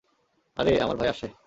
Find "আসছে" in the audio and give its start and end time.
1.09-1.27